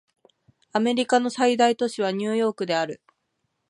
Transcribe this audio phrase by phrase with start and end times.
[0.73, 3.03] アメリカの最大都市はニューヨークである